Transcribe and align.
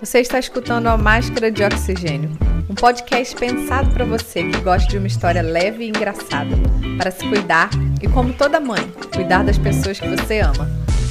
Você 0.00 0.20
está 0.20 0.38
escutando 0.38 0.86
a 0.86 0.96
Máscara 0.96 1.50
de 1.50 1.64
Oxigênio, 1.64 2.30
um 2.70 2.74
podcast 2.76 3.34
pensado 3.34 3.90
para 3.90 4.04
você 4.04 4.48
que 4.48 4.60
gosta 4.60 4.88
de 4.88 4.96
uma 4.96 5.08
história 5.08 5.42
leve 5.42 5.84
e 5.84 5.88
engraçada, 5.88 6.54
para 6.96 7.10
se 7.10 7.28
cuidar 7.28 7.68
e, 8.00 8.06
como 8.06 8.32
toda 8.32 8.60
mãe, 8.60 8.78
cuidar 9.12 9.42
das 9.42 9.58
pessoas 9.58 9.98
que 9.98 10.06
você 10.06 10.38
ama. 10.38 10.70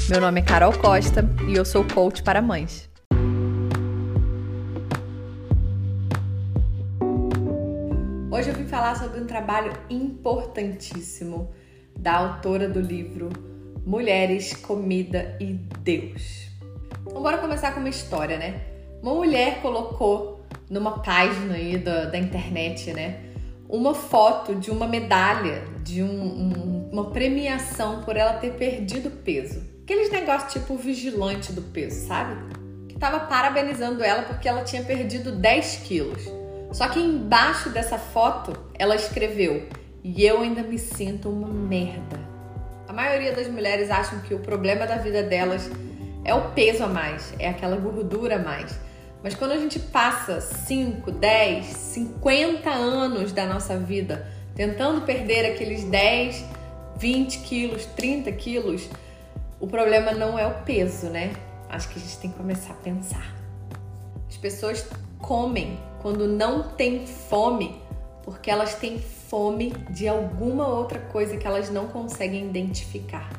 Meu 0.10 0.21
nome 0.21 0.39
é 0.39 0.44
Carol 0.44 0.71
Costa 0.71 1.29
e 1.50 1.55
eu 1.55 1.65
sou 1.65 1.84
coach 1.84 2.23
para 2.23 2.42
mães. 2.42 2.89
Hoje 8.31 8.49
eu 8.49 8.55
vim 8.55 8.67
falar 8.67 8.95
sobre 8.95 9.19
um 9.19 9.25
trabalho 9.25 9.73
importantíssimo 9.89 11.51
da 11.99 12.15
autora 12.15 12.69
do 12.69 12.79
livro 12.79 13.27
Mulheres, 13.85 14.54
Comida 14.54 15.35
e 15.41 15.55
Deus. 15.81 16.47
Então, 17.05 17.21
bora 17.21 17.38
começar 17.38 17.73
com 17.73 17.81
uma 17.81 17.89
história, 17.89 18.38
né? 18.38 18.77
Uma 19.02 19.14
mulher 19.14 19.61
colocou 19.61 20.45
numa 20.69 21.00
página 21.00 21.56
aí 21.56 21.78
da, 21.78 22.06
da 22.06 22.18
internet, 22.18 22.92
né? 22.93 23.20
Uma 23.70 23.93
foto 23.93 24.56
de 24.56 24.71
uma 24.71 24.87
medalha, 24.87 25.64
de 25.83 26.01
um, 26.01 26.10
um, 26.10 26.89
uma 26.92 27.06
premiação 27.11 28.01
por 28.04 28.15
ela 28.15 28.33
ter 28.33 28.54
perdido 28.54 29.10
peso. 29.10 29.61
Aqueles 29.83 30.11
negócios 30.11 30.54
tipo 30.54 30.75
vigilante 30.75 31.51
do 31.54 31.61
peso, 31.61 32.08
sabe? 32.08 32.36
Que 32.88 32.97
tava 32.97 33.22
parabenizando 33.22 34.03
ela 34.03 34.23
porque 34.23 34.47
ela 34.47 34.64
tinha 34.64 34.83
perdido 34.83 35.31
10 35.31 35.75
quilos. 35.86 36.23
Só 36.72 36.88
que 36.88 37.00
embaixo 37.00 37.70
dessa 37.70 37.98
foto 37.98 38.53
ela 38.73 38.95
escreveu: 38.95 39.67
E 40.03 40.25
eu 40.25 40.42
ainda 40.42 40.64
me 40.64 40.78
sinto 40.78 41.30
uma 41.30 41.48
merda. 41.48 42.20
A 42.88 42.94
maioria 42.94 43.34
das 43.34 43.48
mulheres 43.48 43.89
acham 43.89 44.20
que 44.22 44.34
o 44.34 44.39
problema 44.39 44.86
da 44.86 44.95
vida 44.98 45.23
delas 45.23 45.70
é 46.23 46.34
o 46.34 46.52
peso 46.52 46.84
a 46.84 46.88
mais, 46.88 47.34
é 47.39 47.48
aquela 47.48 47.78
gordura 47.78 48.36
a 48.36 48.39
mais. 48.39 48.86
Mas 49.23 49.36
quando 49.36 49.52
a 49.52 49.58
gente 49.58 49.80
passa 49.80 50.39
5, 50.39 51.12
10, 51.12 51.66
50 51.66 52.70
anos 52.70 53.32
da 53.32 53.46
nossa 53.46 53.78
vida 53.78 54.28
tentando 54.56 55.02
perder 55.02 55.52
aqueles 55.52 55.84
10, 55.84 56.44
20 56.98 57.40
quilos, 57.40 57.86
30 57.86 58.32
quilos, 58.34 58.90
o 59.59 59.68
problema 59.68 60.12
não 60.12 60.38
é 60.38 60.48
o 60.48 60.64
peso, 60.64 61.08
né? 61.08 61.34
Acho 61.70 61.90
que 61.90 62.00
a 62.00 62.02
gente 62.02 62.18
tem 62.20 62.32
que 62.32 62.38
começar 62.38 62.74
a 62.74 62.78
pensar. 62.78 63.36
As 64.28 64.38
pessoas 64.38 64.88
comem 65.20 65.80
quando 66.02 66.28
não 66.28 66.64
têm 66.64 67.06
fome 67.06 67.81
porque 68.24 68.52
elas 68.52 68.76
têm 68.76 69.00
fome 69.00 69.72
de 69.90 70.06
alguma 70.08 70.68
outra 70.68 71.00
coisa 71.00 71.38
que 71.38 71.48
elas 71.48 71.70
não 71.70 71.88
conseguem 71.88 72.46
identificar. 72.46 73.30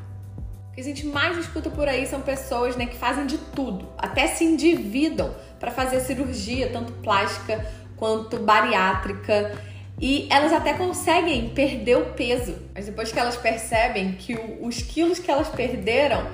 Que 0.79 0.83
a 0.83 0.85
gente 0.85 1.07
mais 1.07 1.37
escuta 1.37 1.69
por 1.69 1.89
aí 1.89 2.07
são 2.07 2.21
pessoas 2.21 2.77
né, 2.77 2.85
que 2.85 2.95
fazem 2.95 3.25
de 3.25 3.37
tudo, 3.37 3.89
até 3.97 4.27
se 4.27 4.45
endividam 4.45 5.35
para 5.59 5.71
fazer 5.71 5.99
cirurgia, 5.99 6.69
tanto 6.71 6.93
plástica 7.03 7.69
quanto 7.97 8.37
bariátrica. 8.37 9.59
E 9.99 10.25
elas 10.31 10.53
até 10.53 10.73
conseguem 10.73 11.49
perder 11.49 11.97
o 11.97 12.13
peso, 12.13 12.55
mas 12.73 12.85
depois 12.85 13.11
que 13.11 13.19
elas 13.19 13.35
percebem 13.35 14.13
que 14.13 14.35
o, 14.35 14.65
os 14.65 14.81
quilos 14.81 15.19
que 15.19 15.29
elas 15.29 15.49
perderam 15.49 16.25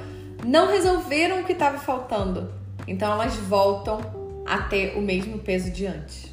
não 0.45 0.67
resolveram 0.67 1.41
o 1.41 1.43
que 1.43 1.53
estava 1.53 1.79
faltando, 1.79 2.53
então 2.87 3.11
elas 3.13 3.35
voltam 3.37 3.99
a 4.45 4.59
ter 4.59 4.95
o 4.95 5.01
mesmo 5.01 5.39
peso 5.39 5.71
de 5.71 5.87
antes. 5.87 6.31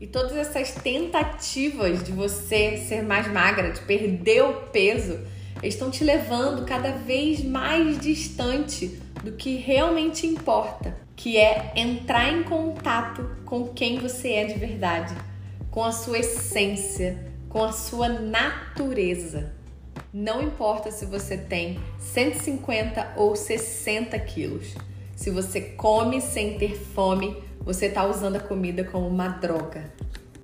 E 0.00 0.08
todas 0.08 0.36
essas 0.36 0.72
tentativas 0.72 2.02
de 2.02 2.10
você 2.10 2.76
ser 2.88 3.04
mais 3.04 3.28
magra, 3.28 3.70
de 3.70 3.80
perder 3.82 4.42
o 4.42 4.52
peso, 4.72 5.20
estão 5.62 5.90
te 5.90 6.02
levando 6.02 6.64
cada 6.64 6.92
vez 6.92 7.42
mais 7.44 7.98
distante 7.98 8.98
do 9.22 9.32
que 9.32 9.56
realmente 9.56 10.26
importa, 10.26 10.96
que 11.14 11.36
é 11.36 11.72
entrar 11.76 12.32
em 12.32 12.42
contato 12.42 13.28
com 13.44 13.68
quem 13.68 13.98
você 13.98 14.32
é 14.32 14.44
de 14.44 14.58
verdade, 14.58 15.14
com 15.70 15.84
a 15.84 15.92
sua 15.92 16.18
essência, 16.18 17.32
com 17.48 17.62
a 17.62 17.72
sua 17.72 18.08
natureza. 18.08 19.52
Não 20.12 20.42
importa 20.42 20.90
se 20.90 21.06
você 21.06 21.36
tem 21.36 21.78
150 21.98 23.14
ou 23.16 23.36
60 23.36 24.18
quilos. 24.20 24.74
Se 25.14 25.30
você 25.30 25.60
come 25.60 26.20
sem 26.20 26.58
ter 26.58 26.76
fome, 26.76 27.36
você 27.60 27.86
está 27.86 28.04
usando 28.04 28.36
a 28.36 28.40
comida 28.40 28.82
como 28.84 29.06
uma 29.06 29.28
droga. 29.28 29.92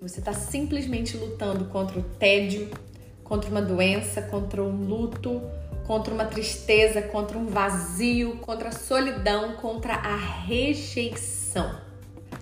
Você 0.00 0.20
está 0.20 0.32
simplesmente 0.32 1.16
lutando 1.16 1.64
contra 1.64 1.98
o 1.98 2.02
tédio, 2.02 2.70
contra 3.28 3.50
uma 3.50 3.62
doença, 3.62 4.22
contra 4.22 4.62
um 4.62 4.84
luto, 4.84 5.42
contra 5.86 6.12
uma 6.12 6.24
tristeza, 6.24 7.02
contra 7.02 7.36
um 7.36 7.46
vazio, 7.46 8.36
contra 8.36 8.68
a 8.68 8.72
solidão, 8.72 9.52
contra 9.56 9.94
a 9.94 10.16
rejeição. 10.16 11.80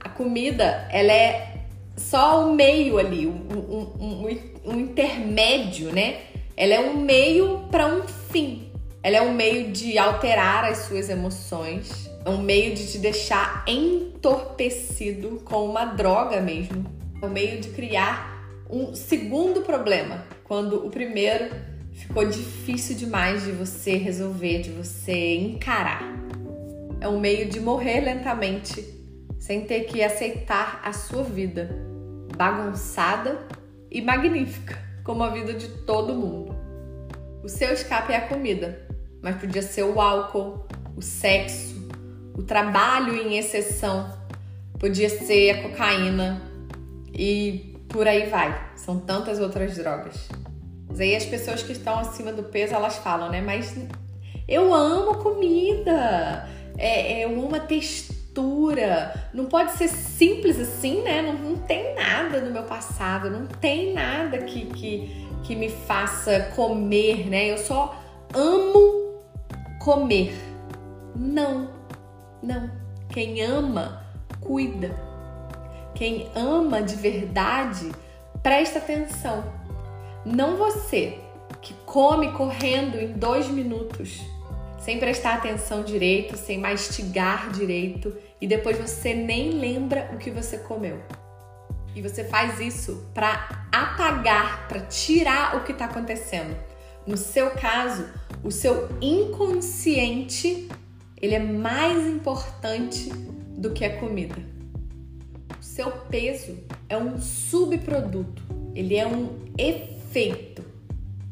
A 0.00 0.08
comida, 0.08 0.88
ela 0.90 1.12
é 1.12 1.56
só 1.96 2.46
o 2.46 2.54
meio 2.54 2.98
ali, 2.98 3.26
um, 3.26 3.32
um, 3.32 4.04
um, 4.04 4.72
um 4.72 4.80
intermédio, 4.80 5.92
né? 5.92 6.20
Ela 6.56 6.74
é 6.74 6.80
um 6.80 6.96
meio 6.96 7.64
para 7.70 7.86
um 7.86 8.06
fim. 8.06 8.70
Ela 9.02 9.18
é 9.18 9.22
um 9.22 9.32
meio 9.32 9.70
de 9.70 9.98
alterar 9.98 10.64
as 10.64 10.78
suas 10.78 11.08
emoções, 11.08 12.10
é 12.24 12.28
um 12.30 12.38
meio 12.38 12.74
de 12.74 12.90
te 12.90 12.98
deixar 12.98 13.64
entorpecido 13.68 15.40
com 15.44 15.64
uma 15.64 15.84
droga 15.84 16.40
mesmo. 16.40 16.84
É 17.22 17.24
um 17.24 17.30
meio 17.30 17.60
de 17.60 17.68
criar 17.68 18.35
um 18.70 18.94
segundo 18.94 19.62
problema, 19.62 20.24
quando 20.44 20.86
o 20.86 20.90
primeiro 20.90 21.54
ficou 21.92 22.26
difícil 22.26 22.96
demais 22.96 23.44
de 23.44 23.52
você 23.52 23.96
resolver, 23.96 24.60
de 24.60 24.70
você 24.70 25.36
encarar. 25.36 26.02
É 27.00 27.08
um 27.08 27.20
meio 27.20 27.48
de 27.48 27.60
morrer 27.60 28.00
lentamente, 28.00 28.84
sem 29.38 29.64
ter 29.64 29.84
que 29.84 30.02
aceitar 30.02 30.80
a 30.84 30.92
sua 30.92 31.22
vida 31.22 31.70
bagunçada 32.36 33.46
e 33.90 34.02
magnífica, 34.02 34.78
como 35.04 35.22
a 35.22 35.30
vida 35.30 35.54
de 35.54 35.68
todo 35.84 36.14
mundo. 36.14 36.54
O 37.42 37.48
seu 37.48 37.72
escape 37.72 38.12
é 38.12 38.16
a 38.16 38.28
comida, 38.28 38.86
mas 39.22 39.36
podia 39.36 39.62
ser 39.62 39.84
o 39.84 40.00
álcool, 40.00 40.66
o 40.96 41.02
sexo, 41.02 41.88
o 42.34 42.42
trabalho 42.42 43.14
em 43.14 43.38
exceção, 43.38 44.12
podia 44.78 45.08
ser 45.08 45.50
a 45.50 45.62
cocaína 45.62 46.42
e 47.12 47.75
por 47.88 48.06
aí 48.06 48.26
vai. 48.28 48.72
São 48.76 48.98
tantas 48.98 49.40
outras 49.40 49.76
drogas. 49.76 50.28
Mas 50.88 51.00
aí 51.00 51.16
as 51.16 51.24
pessoas 51.24 51.62
que 51.62 51.72
estão 51.72 51.98
acima 51.98 52.32
do 52.32 52.44
peso, 52.44 52.74
elas 52.74 52.96
falam, 52.96 53.30
né? 53.30 53.40
Mas 53.40 53.76
eu 54.48 54.72
amo 54.72 55.16
comida, 55.16 56.48
é, 56.78 57.20
é, 57.20 57.24
eu 57.24 57.30
amo 57.30 57.54
a 57.54 57.60
textura. 57.60 59.30
Não 59.34 59.46
pode 59.46 59.72
ser 59.72 59.88
simples 59.88 60.58
assim, 60.58 61.02
né? 61.02 61.22
Não, 61.22 61.34
não 61.34 61.56
tem 61.56 61.94
nada 61.94 62.40
no 62.40 62.50
meu 62.50 62.62
passado, 62.62 63.30
não 63.30 63.46
tem 63.46 63.92
nada 63.92 64.38
que, 64.38 64.66
que, 64.66 65.28
que 65.42 65.56
me 65.56 65.68
faça 65.68 66.52
comer, 66.54 67.28
né? 67.28 67.50
Eu 67.50 67.58
só 67.58 68.00
amo 68.34 69.20
comer. 69.80 70.34
Não, 71.14 71.70
não. 72.42 72.70
Quem 73.08 73.42
ama, 73.42 74.02
cuida. 74.40 75.05
Quem 75.96 76.30
ama 76.34 76.82
de 76.82 76.94
verdade, 76.94 77.90
presta 78.42 78.78
atenção. 78.78 79.50
Não 80.26 80.58
você 80.58 81.18
que 81.62 81.72
come 81.86 82.32
correndo 82.32 82.98
em 82.98 83.14
dois 83.14 83.48
minutos, 83.48 84.20
sem 84.78 84.98
prestar 84.98 85.36
atenção 85.36 85.82
direito, 85.82 86.36
sem 86.36 86.58
mastigar 86.58 87.50
direito 87.50 88.14
e 88.38 88.46
depois 88.46 88.76
você 88.76 89.14
nem 89.14 89.52
lembra 89.52 90.10
o 90.12 90.18
que 90.18 90.30
você 90.30 90.58
comeu. 90.58 91.00
E 91.94 92.02
você 92.02 92.24
faz 92.24 92.60
isso 92.60 93.10
para 93.14 93.66
apagar, 93.72 94.68
para 94.68 94.82
tirar 94.82 95.56
o 95.56 95.64
que 95.64 95.72
está 95.72 95.86
acontecendo. 95.86 96.54
No 97.06 97.16
seu 97.16 97.52
caso, 97.52 98.06
o 98.44 98.50
seu 98.50 98.90
inconsciente 99.00 100.68
ele 101.16 101.34
é 101.34 101.40
mais 101.40 102.06
importante 102.06 103.08
do 103.56 103.72
que 103.72 103.82
a 103.82 103.98
comida. 103.98 104.55
Seu 105.76 105.90
peso 105.90 106.56
é 106.88 106.96
um 106.96 107.20
subproduto, 107.20 108.42
ele 108.74 108.96
é 108.96 109.06
um 109.06 109.44
efeito. 109.58 110.64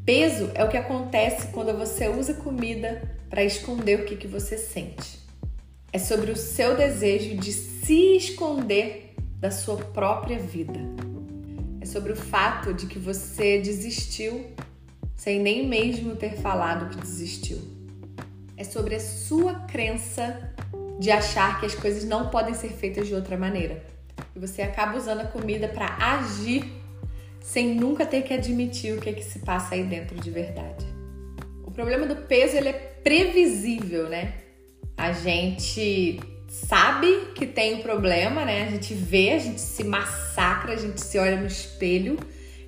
Peso 0.04 0.50
é 0.54 0.62
o 0.62 0.68
que 0.68 0.76
acontece 0.76 1.46
quando 1.46 1.74
você 1.74 2.10
usa 2.10 2.34
comida 2.34 3.10
para 3.30 3.42
esconder 3.42 4.00
o 4.00 4.04
que, 4.04 4.16
que 4.16 4.26
você 4.26 4.58
sente. 4.58 5.18
É 5.90 5.98
sobre 5.98 6.30
o 6.30 6.36
seu 6.36 6.76
desejo 6.76 7.38
de 7.38 7.54
se 7.54 8.18
esconder 8.18 9.14
da 9.40 9.50
sua 9.50 9.78
própria 9.78 10.38
vida. 10.38 10.78
É 11.80 11.86
sobre 11.86 12.12
o 12.12 12.16
fato 12.16 12.74
de 12.74 12.86
que 12.86 12.98
você 12.98 13.58
desistiu 13.62 14.44
sem 15.16 15.40
nem 15.40 15.66
mesmo 15.66 16.16
ter 16.16 16.36
falado 16.36 16.90
que 16.90 17.00
desistiu 17.00 17.62
é 18.58 18.62
sobre 18.62 18.94
a 18.94 19.00
sua 19.00 19.54
crença 19.60 20.52
de 21.00 21.10
achar 21.10 21.58
que 21.60 21.64
as 21.64 21.74
coisas 21.74 22.04
não 22.04 22.28
podem 22.28 22.52
ser 22.52 22.68
feitas 22.68 23.08
de 23.08 23.14
outra 23.14 23.38
maneira. 23.38 23.93
E 24.34 24.38
você 24.38 24.62
acaba 24.62 24.96
usando 24.96 25.20
a 25.20 25.26
comida 25.26 25.68
para 25.68 25.96
agir 25.98 26.64
sem 27.40 27.74
nunca 27.74 28.06
ter 28.06 28.22
que 28.22 28.32
admitir 28.32 28.96
o 28.96 29.00
que 29.00 29.10
é 29.10 29.12
que 29.12 29.22
se 29.22 29.40
passa 29.40 29.74
aí 29.74 29.84
dentro 29.84 30.18
de 30.18 30.30
verdade. 30.30 30.84
O 31.62 31.70
problema 31.70 32.06
do 32.06 32.16
peso 32.16 32.56
ele 32.56 32.70
é 32.70 32.72
previsível, 32.72 34.08
né? 34.08 34.32
A 34.96 35.12
gente 35.12 36.20
sabe 36.48 37.32
que 37.34 37.46
tem 37.46 37.74
um 37.74 37.82
problema, 37.82 38.44
né? 38.44 38.64
A 38.64 38.70
gente 38.70 38.94
vê, 38.94 39.32
a 39.32 39.38
gente 39.38 39.60
se 39.60 39.84
massacra, 39.84 40.72
a 40.72 40.76
gente 40.76 41.00
se 41.00 41.18
olha 41.18 41.36
no 41.36 41.46
espelho 41.46 42.18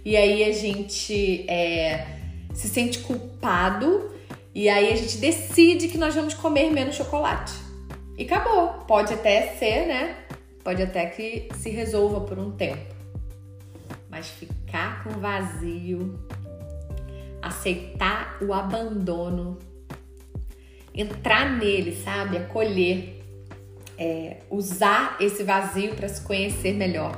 e 0.05 0.17
aí 0.17 0.45
a 0.45 0.53
gente 0.53 1.49
é, 1.49 2.07
se 2.53 2.69
sente 2.69 2.99
culpado 2.99 4.15
e 4.55 4.69
aí 4.69 4.93
a 4.93 4.97
gente 4.97 5.19
decide 5.19 5.89
que 5.89 5.99
nós 5.99 6.15
vamos 6.15 6.35
comer 6.35 6.71
menos 6.71 6.97
chocolate. 6.97 7.53
E 8.19 8.25
acabou. 8.25 8.69
Pode 8.87 9.13
até 9.13 9.55
ser, 9.59 9.87
né? 9.87 10.17
Pode 10.67 10.83
até 10.83 11.07
que 11.07 11.49
se 11.55 11.71
resolva 11.71 12.23
por 12.23 12.41
um 12.41 12.51
tempo. 12.51 12.93
Mas 14.11 14.27
ficar 14.27 15.05
com 15.05 15.11
vazio, 15.11 16.19
aceitar 17.41 18.37
o 18.43 18.53
abandono, 18.53 19.61
entrar 20.93 21.57
nele, 21.57 21.95
sabe? 21.95 22.39
Acolher, 22.39 23.23
é, 23.97 24.39
usar 24.51 25.17
esse 25.21 25.45
vazio 25.45 25.95
para 25.95 26.09
se 26.09 26.21
conhecer 26.23 26.75
melhor, 26.75 27.17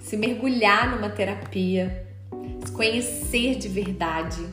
se 0.00 0.16
mergulhar 0.16 0.90
numa 0.90 1.10
terapia, 1.10 2.08
se 2.66 2.72
conhecer 2.72 3.54
de 3.54 3.68
verdade. 3.68 4.44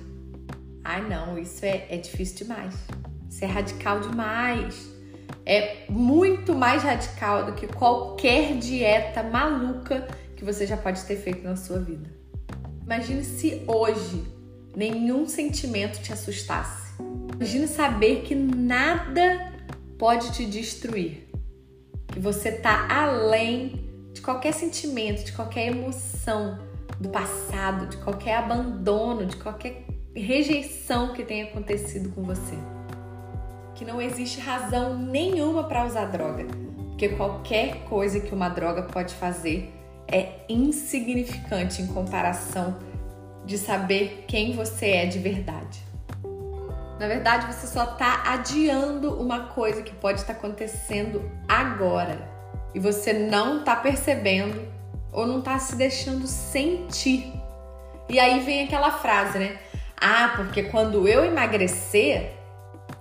Ai, 0.84 1.02
não, 1.10 1.40
isso 1.40 1.66
é, 1.66 1.88
é 1.90 1.98
difícil 1.98 2.46
demais. 2.46 2.76
Isso 3.28 3.44
é 3.44 3.48
radical 3.48 4.00
demais. 4.00 4.95
É 5.46 5.86
muito 5.90 6.56
mais 6.56 6.82
radical 6.82 7.46
do 7.46 7.54
que 7.54 7.68
qualquer 7.68 8.58
dieta 8.58 9.22
maluca 9.22 10.08
que 10.36 10.44
você 10.44 10.66
já 10.66 10.76
pode 10.76 11.04
ter 11.04 11.18
feito 11.18 11.44
na 11.44 11.56
sua 11.56 11.80
vida. 11.80 12.10
Imagine 12.84 13.24
se 13.24 13.64
hoje 13.68 14.24
nenhum 14.76 15.28
sentimento 15.28 16.02
te 16.02 16.12
assustasse. 16.12 16.94
Imagine 17.36 17.68
saber 17.68 18.22
que 18.22 18.34
nada 18.34 19.54
pode 20.00 20.32
te 20.34 20.46
destruir. 20.46 21.28
Que 22.08 22.20
você 22.20 22.52
tá 22.52 22.88
além 22.90 23.90
de 24.14 24.22
qualquer 24.22 24.54
sentimento, 24.54 25.24
de 25.24 25.34
qualquer 25.34 25.68
emoção 25.68 26.60
do 27.00 27.10
passado, 27.10 27.88
de 27.88 27.98
qualquer 27.98 28.38
abandono, 28.38 29.26
de 29.26 29.36
qualquer 29.36 29.86
rejeição 30.16 31.14
que 31.14 31.24
tenha 31.24 31.46
acontecido 31.46 32.10
com 32.10 32.24
você. 32.24 32.56
Que 33.76 33.86
não 33.86 34.02
existe 34.02 34.40
razão 34.40 34.98
nenhuma 34.98 35.66
para 35.66 35.86
usar 35.86 36.06
droga, 36.06 36.46
porque 36.90 37.10
qualquer 37.10 37.84
coisa 37.90 38.20
que 38.20 38.34
uma 38.34 38.50
droga 38.50 38.84
pode 38.84 39.14
fazer 39.14 39.74
é 40.08 40.30
insignificante 40.48 41.82
em 41.82 41.88
comparação 41.88 42.78
de 43.46 43.58
saber 43.58 44.26
quem 44.28 44.56
você 44.56 44.88
é 44.92 45.06
de 45.06 45.20
verdade. 45.20 45.80
Na 47.00 47.08
verdade, 47.08 47.54
você 47.54 47.68
só 47.68 47.84
está 47.84 48.24
adiando 48.28 49.22
uma 49.22 49.48
coisa 49.48 49.82
que 49.82 49.94
pode 49.94 50.22
estar 50.22 50.34
tá 50.34 50.40
acontecendo 50.40 51.30
agora 51.48 52.18
e 52.74 52.80
você 52.80 53.12
não 53.12 53.60
está 53.60 53.76
percebendo 53.76 54.66
ou 55.12 55.28
não 55.28 55.40
está 55.40 55.60
se 55.60 55.76
deixando 55.76 56.26
sentir. 56.28 57.34
E 58.08 58.20
aí 58.20 58.40
vem 58.40 58.64
aquela 58.64 58.92
frase, 58.92 59.38
né? 59.38 59.58
Ah, 60.00 60.34
porque 60.36 60.64
quando 60.64 61.08
eu 61.08 61.26
emagrecer, 61.26 62.35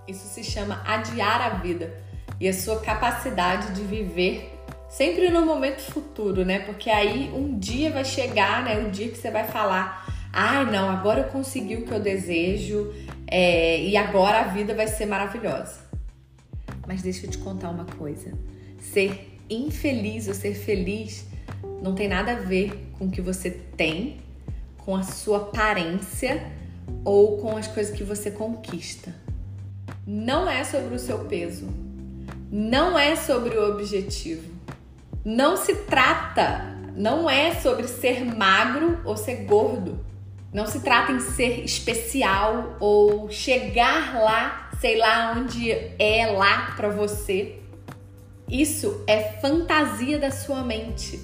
isso 0.07 0.27
se 0.29 0.45
chama 0.45 0.83
adiar 0.87 1.41
a 1.41 1.49
vida 1.51 1.95
e 2.41 2.49
a 2.49 2.53
sua 2.53 2.81
capacidade 2.81 3.73
de 3.75 3.83
viver 3.83 4.51
sempre 4.89 5.29
no 5.29 5.45
momento 5.45 5.81
futuro, 5.81 6.45
né? 6.45 6.61
Porque 6.61 6.91
aí 6.91 7.31
um 7.35 7.59
dia 7.59 7.91
vai 7.91 8.05
chegar, 8.05 8.63
né? 8.65 8.79
O 8.79 8.91
dia 8.91 9.09
que 9.09 9.19
você 9.19 9.31
vai 9.31 9.45
falar: 9.45 10.07
ai, 10.33 10.65
não, 10.71 10.89
agora 10.89 11.23
eu 11.23 11.29
consegui 11.29 11.77
o 11.77 11.85
que 11.85 11.93
eu 11.93 12.01
desejo 12.01 12.93
é, 13.27 13.81
e 13.81 13.97
agora 13.97 14.41
a 14.41 14.45
vida 14.45 14.75
vai 14.75 14.87
ser 14.87 15.07
maravilhosa. 15.07 15.81
Mas 16.87 17.03
deixa 17.03 17.27
eu 17.27 17.31
te 17.31 17.39
contar 17.39 17.71
uma 17.71 17.85
coisa: 17.85 18.33
ser 18.79 19.39
infeliz 19.49 20.29
ou 20.29 20.35
ser 20.35 20.55
feliz 20.55 21.27
não 21.83 21.95
tem 21.95 22.09
nada 22.09 22.33
a 22.33 22.37
ver 22.37 22.91
com 22.99 23.07
o 23.07 23.11
que 23.11 23.21
você 23.21 23.51
tem, 23.51 24.21
com 24.79 24.97
a 24.97 25.03
sua 25.03 25.39
aparência 25.39 26.51
ou 27.05 27.39
com 27.39 27.57
as 27.57 27.67
coisas 27.67 27.97
que 27.97 28.05
você 28.05 28.31
conquista. 28.31 29.24
Não 30.07 30.51
é 30.51 30.63
sobre 30.65 30.95
o 30.95 30.99
seu 30.99 31.21
peso, 31.21 31.67
não 32.53 32.99
é 32.99 33.17
sobre 33.17 33.57
o 33.57 33.71
objetivo. 33.73 34.53
Não 35.25 35.57
se 35.57 35.75
trata, 35.75 36.77
não 36.95 37.29
é 37.29 37.55
sobre 37.55 37.89
ser 37.89 38.23
magro 38.23 39.01
ou 39.03 39.17
ser 39.17 39.45
gordo. 39.45 39.99
Não 40.53 40.67
se 40.67 40.81
trata 40.81 41.11
em 41.11 41.21
ser 41.21 41.65
especial 41.65 42.77
ou 42.79 43.31
chegar 43.31 44.21
lá, 44.23 44.71
sei 44.79 44.99
lá 44.99 45.35
onde 45.37 45.71
é 45.71 46.27
lá 46.27 46.75
para 46.77 46.91
você. 46.91 47.59
Isso 48.47 49.03
é 49.07 49.41
fantasia 49.41 50.19
da 50.19 50.31
sua 50.31 50.63
mente. 50.63 51.19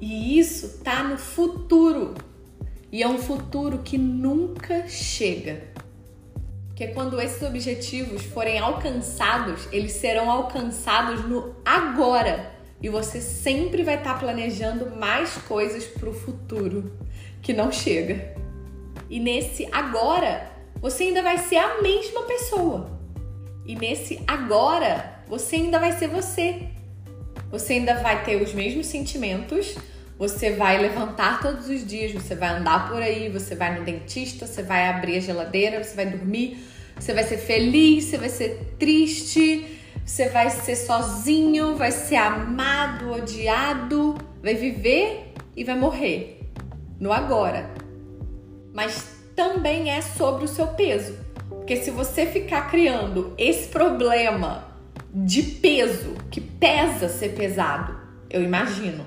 E 0.00 0.38
isso 0.38 0.80
tá 0.82 1.04
no 1.04 1.18
futuro. 1.18 2.14
E 2.90 3.02
é 3.02 3.08
um 3.08 3.18
futuro 3.18 3.80
que 3.84 3.98
nunca 3.98 4.88
chega. 4.88 5.71
Porque 6.72 6.88
quando 6.88 7.20
esses 7.20 7.42
objetivos 7.42 8.22
forem 8.22 8.58
alcançados, 8.58 9.68
eles 9.70 9.92
serão 9.92 10.30
alcançados 10.30 11.22
no 11.28 11.54
agora. 11.62 12.50
E 12.80 12.88
você 12.88 13.20
sempre 13.20 13.82
vai 13.82 13.96
estar 13.96 14.18
planejando 14.18 14.90
mais 14.96 15.34
coisas 15.46 15.84
para 15.84 16.08
o 16.08 16.14
futuro 16.14 16.90
que 17.42 17.52
não 17.52 17.70
chega. 17.70 18.34
E 19.10 19.20
nesse 19.20 19.68
agora, 19.70 20.50
você 20.80 21.04
ainda 21.04 21.22
vai 21.22 21.36
ser 21.36 21.58
a 21.58 21.82
mesma 21.82 22.22
pessoa. 22.22 22.98
E 23.66 23.76
nesse 23.76 24.22
agora, 24.26 25.22
você 25.28 25.56
ainda 25.56 25.78
vai 25.78 25.92
ser 25.92 26.08
você. 26.08 26.68
Você 27.50 27.74
ainda 27.74 27.96
vai 27.96 28.24
ter 28.24 28.42
os 28.42 28.54
mesmos 28.54 28.86
sentimentos, 28.86 29.76
você 30.28 30.52
vai 30.52 30.78
levantar 30.78 31.40
todos 31.40 31.68
os 31.68 31.86
dias, 31.86 32.12
você 32.12 32.34
vai 32.34 32.50
andar 32.50 32.88
por 32.88 33.02
aí, 33.02 33.28
você 33.28 33.56
vai 33.56 33.76
no 33.76 33.84
dentista, 33.84 34.46
você 34.46 34.62
vai 34.62 34.88
abrir 34.88 35.16
a 35.16 35.20
geladeira, 35.20 35.82
você 35.82 35.96
vai 35.96 36.06
dormir, 36.06 36.58
você 36.98 37.12
vai 37.12 37.24
ser 37.24 37.38
feliz, 37.38 38.04
você 38.04 38.18
vai 38.18 38.28
ser 38.28 38.74
triste, 38.78 39.78
você 40.04 40.28
vai 40.28 40.48
ser 40.50 40.76
sozinho, 40.76 41.74
vai 41.76 41.90
ser 41.90 42.16
amado, 42.16 43.10
odiado, 43.10 44.16
vai 44.40 44.54
viver 44.54 45.32
e 45.56 45.64
vai 45.64 45.76
morrer 45.76 46.40
no 47.00 47.12
agora 47.12 47.82
mas 48.72 49.16
também 49.36 49.90
é 49.90 50.00
sobre 50.00 50.44
o 50.44 50.48
seu 50.48 50.68
peso. 50.68 51.18
Porque 51.48 51.76
se 51.76 51.90
você 51.90 52.26
ficar 52.26 52.70
criando 52.70 53.34
esse 53.36 53.68
problema 53.68 54.68
de 55.14 55.42
peso, 55.42 56.14
que 56.30 56.40
pesa 56.40 57.08
ser 57.08 57.34
pesado, 57.34 57.94
eu 58.30 58.42
imagino. 58.42 59.04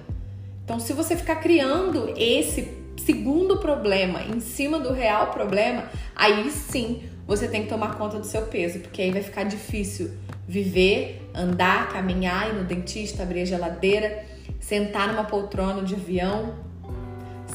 Então, 0.66 0.80
se 0.80 0.94
você 0.94 1.16
ficar 1.16 1.36
criando 1.36 2.12
esse 2.18 2.76
segundo 3.06 3.60
problema 3.60 4.24
em 4.24 4.40
cima 4.40 4.80
do 4.80 4.92
real 4.92 5.28
problema, 5.28 5.88
aí 6.16 6.50
sim 6.50 7.04
você 7.28 7.48
tem 7.48 7.64
que 7.64 7.70
tomar 7.70 7.96
conta 8.00 8.18
do 8.18 8.26
seu 8.26 8.42
peso, 8.48 8.80
porque 8.80 9.00
aí 9.00 9.12
vai 9.12 9.22
ficar 9.22 9.44
difícil 9.44 10.12
viver, 10.48 11.30
andar, 11.36 11.90
caminhar, 11.90 12.50
ir 12.50 12.54
no 12.54 12.64
dentista, 12.64 13.22
abrir 13.22 13.42
a 13.42 13.46
geladeira, 13.46 14.26
sentar 14.60 15.08
numa 15.08 15.24
poltrona 15.26 15.84
de 15.84 15.94
avião, 15.94 16.56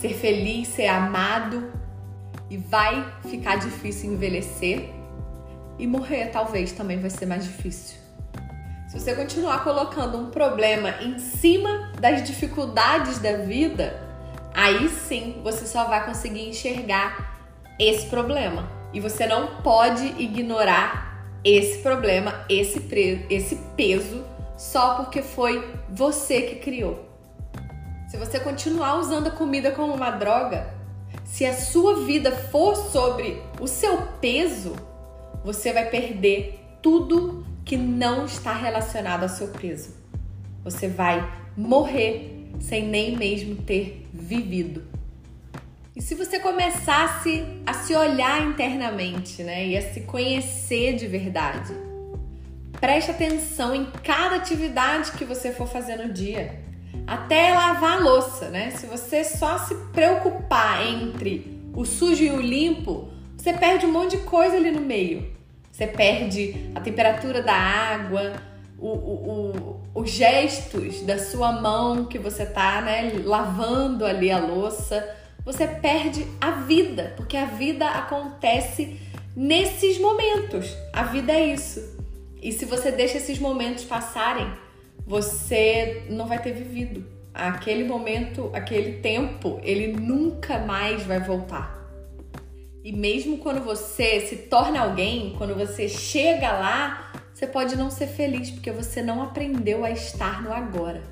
ser 0.01 0.15
feliz, 0.15 0.69
ser 0.69 0.87
amado, 0.87 1.69
e 2.49 2.57
vai 2.57 3.13
ficar 3.29 3.57
difícil 3.57 4.13
envelhecer 4.13 4.89
e 5.81 5.87
morrer 5.87 6.27
talvez 6.27 6.71
também 6.71 7.01
vai 7.01 7.11
ser 7.11 7.27
mais 7.27 7.45
difícil. 7.45 8.00
Se 8.91 8.99
você 8.99 9.15
continuar 9.15 9.63
colocando 9.63 10.19
um 10.19 10.31
problema 10.31 10.97
em 11.01 11.17
cima 11.21 11.93
das 12.01 12.25
dificuldades 12.25 13.21
da 13.21 13.37
vida, 13.37 14.03
aí 14.53 14.89
sim 14.89 15.41
você 15.45 15.65
só 15.65 15.85
vai 15.85 16.05
conseguir 16.05 16.49
enxergar 16.49 17.39
esse 17.79 18.07
problema. 18.07 18.69
E 18.93 18.99
você 18.99 19.29
não 19.29 19.63
pode 19.63 20.05
ignorar 20.21 21.25
esse 21.45 21.79
problema, 21.83 22.45
esse, 22.49 22.85
esse 23.31 23.57
peso, 23.77 24.25
só 24.57 24.97
porque 24.97 25.23
foi 25.23 25.73
você 25.89 26.43
que 26.43 26.57
criou. 26.57 27.09
Se 28.09 28.17
você 28.17 28.41
continuar 28.41 28.99
usando 28.99 29.29
a 29.29 29.31
comida 29.31 29.71
como 29.71 29.95
uma 29.95 30.11
droga, 30.11 30.75
se 31.25 31.47
a 31.47 31.55
sua 31.55 32.05
vida 32.05 32.33
for 32.33 32.75
sobre 32.75 33.41
o 33.61 33.69
seu 33.69 33.99
peso, 34.21 34.75
você 35.45 35.73
vai 35.73 35.89
perder 35.89 36.59
tudo 36.83 37.49
que 37.71 37.77
não 37.77 38.25
está 38.25 38.53
relacionado 38.53 39.23
ao 39.23 39.29
seu 39.29 39.47
peso. 39.47 39.95
Você 40.65 40.89
vai 40.89 41.25
morrer 41.57 42.49
sem 42.59 42.85
nem 42.85 43.17
mesmo 43.17 43.63
ter 43.63 44.09
vivido. 44.13 44.83
E 45.95 46.03
se 46.03 46.17
você 46.17 46.41
começasse 46.41 47.45
a 47.65 47.73
se 47.73 47.95
olhar 47.95 48.45
internamente, 48.45 49.45
né, 49.45 49.69
e 49.69 49.77
a 49.77 49.83
se 49.83 50.01
conhecer 50.01 50.97
de 50.97 51.07
verdade, 51.07 51.73
preste 52.81 53.13
atenção 53.13 53.73
em 53.73 53.87
cada 54.03 54.35
atividade 54.35 55.13
que 55.13 55.25
você 55.25 55.53
for 55.53 55.69
fazer 55.69 55.95
no 55.95 56.13
dia 56.13 56.65
até 57.07 57.55
lavar 57.55 57.99
a 57.99 58.01
louça, 58.01 58.49
né? 58.49 58.73
Se 58.73 58.87
você 58.87 59.23
só 59.23 59.59
se 59.59 59.77
preocupar 59.93 60.85
entre 60.85 61.71
o 61.73 61.85
sujo 61.85 62.25
e 62.25 62.33
o 62.33 62.41
limpo, 62.41 63.13
você 63.37 63.53
perde 63.53 63.87
um 63.87 63.93
monte 63.93 64.17
de 64.17 64.25
coisa 64.25 64.57
ali 64.57 64.73
no 64.73 64.81
meio. 64.81 65.39
Você 65.81 65.87
perde 65.87 66.71
a 66.75 66.81
temperatura 66.83 67.41
da 67.41 67.55
água, 67.55 68.35
o, 68.79 68.87
o, 68.87 69.81
o, 69.95 70.03
os 70.03 70.11
gestos 70.11 71.01
da 71.01 71.19
sua 71.19 71.53
mão 71.53 72.05
que 72.05 72.19
você 72.19 72.45
tá, 72.45 72.83
né, 72.83 73.11
lavando 73.25 74.05
ali 74.05 74.31
a 74.31 74.39
louça, 74.39 75.17
você 75.43 75.67
perde 75.67 76.27
a 76.39 76.51
vida, 76.51 77.15
porque 77.17 77.35
a 77.35 77.47
vida 77.47 77.87
acontece 77.87 79.01
nesses 79.35 79.99
momentos. 79.99 80.77
A 80.93 81.05
vida 81.05 81.33
é 81.33 81.47
isso. 81.47 81.97
E 82.43 82.53
se 82.53 82.67
você 82.67 82.93
deixa 82.93 83.17
esses 83.17 83.39
momentos 83.39 83.83
passarem, 83.83 84.53
você 85.07 86.05
não 86.11 86.27
vai 86.27 86.43
ter 86.43 86.53
vivido. 86.53 87.07
Aquele 87.33 87.85
momento, 87.85 88.51
aquele 88.53 88.99
tempo, 88.99 89.59
ele 89.63 89.95
nunca 89.95 90.59
mais 90.59 91.05
vai 91.05 91.21
voltar. 91.21 91.80
E 92.83 92.93
mesmo 92.93 93.39
quando 93.39 93.63
você 93.63 94.21
se 94.21 94.37
torna 94.37 94.81
alguém, 94.81 95.35
quando 95.37 95.55
você 95.55 95.89
chega 95.89 96.53
lá, 96.53 97.13
você 97.35 97.47
pode 97.47 97.77
não 97.77 97.91
ser 97.91 98.07
feliz 98.07 98.51
porque 98.51 98.71
você 98.71 99.03
não 99.03 99.23
aprendeu 99.23 99.85
a 99.85 99.91
estar 99.91 100.43
no 100.43 100.53
agora. 100.53 101.03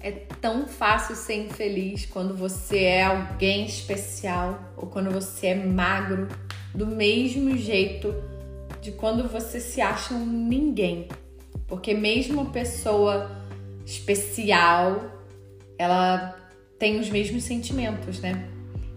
É 0.00 0.10
tão 0.10 0.66
fácil 0.68 1.16
ser 1.16 1.46
infeliz 1.46 2.06
quando 2.06 2.34
você 2.34 2.84
é 2.84 3.04
alguém 3.04 3.66
especial 3.66 4.60
ou 4.76 4.86
quando 4.86 5.10
você 5.10 5.48
é 5.48 5.54
magro, 5.54 6.28
do 6.74 6.86
mesmo 6.86 7.56
jeito 7.56 8.14
de 8.82 8.92
quando 8.92 9.26
você 9.26 9.58
se 9.58 9.80
acha 9.80 10.14
um 10.14 10.26
ninguém. 10.26 11.08
Porque 11.66 11.94
mesmo 11.94 12.50
pessoa 12.50 13.30
especial, 13.84 15.10
ela 15.78 16.36
tem 16.78 17.00
os 17.00 17.08
mesmos 17.08 17.44
sentimentos, 17.44 18.20
né? 18.20 18.48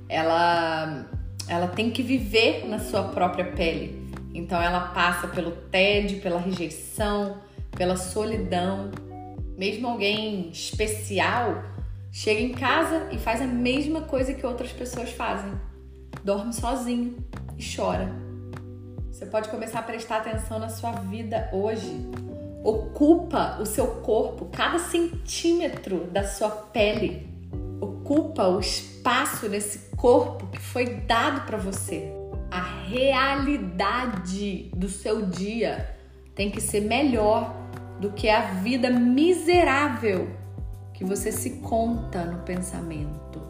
Ela 0.08 1.10
ela 1.48 1.67
tem 1.67 1.89
que 1.89 2.03
viver 2.03 2.67
na 2.67 2.79
sua 2.79 3.03
própria 3.03 3.46
pele. 3.46 4.10
Então 4.34 4.62
ela 4.62 4.89
passa 4.89 5.27
pelo 5.27 5.51
tédio, 5.51 6.22
pela 6.22 6.39
rejeição, 6.39 7.38
pela 7.72 7.96
solidão. 7.96 8.91
Mesmo 9.58 9.88
alguém 9.88 10.50
especial 10.50 11.63
chega 12.12 12.41
em 12.41 12.53
casa 12.53 13.10
e 13.12 13.17
faz 13.17 13.41
a 13.41 13.48
mesma 13.48 14.01
coisa 14.01 14.34
que 14.34 14.46
outras 14.46 14.72
pessoas 14.72 15.12
fazem. 15.12 15.51
Dorme 16.24 16.53
sozinho 16.53 17.17
e 17.58 17.75
chora. 17.75 18.12
Você 19.12 19.25
pode 19.25 19.50
começar 19.50 19.79
a 19.79 19.84
prestar 19.84 20.17
atenção 20.17 20.60
na 20.60 20.69
sua 20.69 20.91
vida 20.91 21.50
hoje. 21.51 22.10
Ocupa 22.63 23.58
o 23.60 23.65
seu 23.65 23.88
corpo, 24.01 24.46
cada 24.46 24.79
centímetro 24.79 26.05
da 26.05 26.25
sua 26.25 26.50
pele. 26.50 27.27
Ocupa 27.81 28.48
o 28.48 28.60
espaço 28.60 29.48
nesse 29.50 29.88
corpo 30.00 30.48
que 30.48 30.60
foi 30.60 30.86
dado 31.01 31.46
para 31.46 31.58
você. 31.58 32.12
A 32.50 32.62
realidade 32.88 34.72
do 34.75 34.89
seu 34.89 35.25
dia 35.25 35.96
tem 36.34 36.50
que 36.50 36.62
ser 36.62 36.82
melhor 36.82 37.53
do 38.00 38.12
que 38.12 38.29
a 38.29 38.53
vida 38.53 38.89
miserável 38.89 40.29
que 40.94 41.03
você 41.03 41.32
se 41.32 41.58
conta 41.62 42.24
no 42.24 42.39
pensamento. 42.44 43.41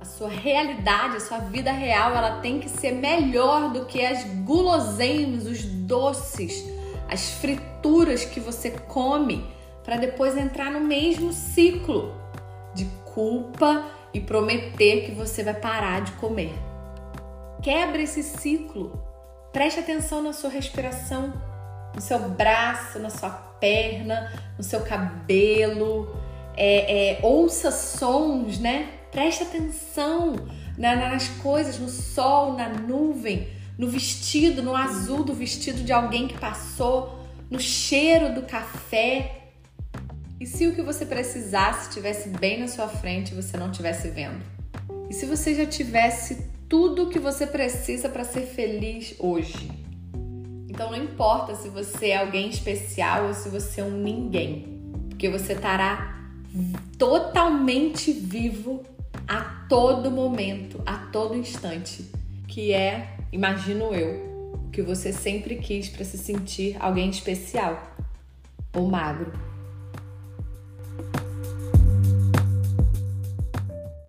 A 0.00 0.04
sua 0.04 0.28
realidade, 0.28 1.16
a 1.16 1.20
sua 1.20 1.38
vida 1.38 1.72
real, 1.72 2.14
ela 2.14 2.40
tem 2.40 2.60
que 2.60 2.68
ser 2.68 2.92
melhor 2.92 3.72
do 3.72 3.86
que 3.86 4.04
as 4.04 4.24
guloseimas, 4.44 5.46
os 5.46 5.64
doces, 5.64 6.64
as 7.08 7.30
frituras 7.32 8.24
que 8.24 8.40
você 8.40 8.70
come 8.70 9.44
para 9.82 9.96
depois 9.96 10.36
entrar 10.36 10.70
no 10.70 10.80
mesmo 10.80 11.32
ciclo 11.32 12.14
de 12.74 12.84
culpa 13.14 13.84
e 14.12 14.20
prometer 14.20 15.06
que 15.06 15.12
você 15.12 15.42
vai 15.42 15.54
parar 15.54 16.02
de 16.02 16.12
comer. 16.12 16.54
Quebra 17.62 18.02
esse 18.02 18.22
ciclo. 18.22 19.02
Preste 19.52 19.80
atenção 19.80 20.22
na 20.22 20.32
sua 20.32 20.50
respiração, 20.50 21.32
no 21.94 22.00
seu 22.00 22.18
braço, 22.30 22.98
na 22.98 23.10
sua 23.10 23.30
perna, 23.30 24.32
no 24.56 24.64
seu 24.64 24.80
cabelo. 24.80 26.14
É, 26.56 27.18
é, 27.18 27.20
ouça 27.22 27.70
sons, 27.70 28.58
né? 28.58 28.88
Preste 29.10 29.42
atenção 29.42 30.34
nas 30.78 31.28
coisas, 31.42 31.78
no 31.78 31.88
sol, 31.88 32.54
na 32.54 32.68
nuvem, 32.68 33.48
no 33.76 33.88
vestido, 33.88 34.62
no 34.62 34.74
azul 34.74 35.24
do 35.24 35.34
vestido 35.34 35.82
de 35.82 35.92
alguém 35.92 36.28
que 36.28 36.38
passou, 36.38 37.18
no 37.50 37.58
cheiro 37.58 38.34
do 38.34 38.42
café, 38.42 39.39
e 40.40 40.46
se 40.46 40.66
o 40.66 40.74
que 40.74 40.80
você 40.80 41.04
precisasse 41.04 41.90
estivesse 41.90 42.30
bem 42.30 42.60
na 42.60 42.66
sua 42.66 42.88
frente 42.88 43.32
e 43.32 43.34
você 43.34 43.58
não 43.58 43.70
estivesse 43.70 44.08
vendo? 44.08 44.40
E 45.10 45.12
se 45.12 45.26
você 45.26 45.54
já 45.54 45.66
tivesse 45.66 46.48
tudo 46.66 47.04
o 47.04 47.08
que 47.10 47.18
você 47.18 47.46
precisa 47.46 48.08
para 48.08 48.24
ser 48.24 48.46
feliz 48.46 49.14
hoje? 49.18 49.70
Então 50.66 50.90
não 50.90 50.96
importa 50.96 51.54
se 51.54 51.68
você 51.68 52.08
é 52.08 52.16
alguém 52.16 52.48
especial 52.48 53.26
ou 53.26 53.34
se 53.34 53.50
você 53.50 53.82
é 53.82 53.84
um 53.84 53.90
ninguém, 53.90 54.80
porque 55.10 55.28
você 55.28 55.52
estará 55.52 56.18
totalmente 56.96 58.10
vivo 58.10 58.82
a 59.28 59.66
todo 59.68 60.10
momento, 60.10 60.82
a 60.86 60.96
todo 61.12 61.36
instante, 61.36 62.10
que 62.48 62.72
é, 62.72 63.14
imagino 63.30 63.94
eu, 63.94 64.54
o 64.54 64.70
que 64.70 64.80
você 64.80 65.12
sempre 65.12 65.56
quis 65.56 65.90
para 65.90 66.04
se 66.04 66.16
sentir 66.16 66.78
alguém 66.80 67.10
especial 67.10 67.94
ou 68.72 68.86
magro 68.88 69.49